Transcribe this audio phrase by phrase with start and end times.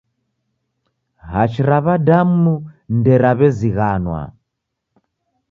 [1.31, 2.53] Hachi ra w'adamu
[2.95, 4.21] nderaw'iazighanwa.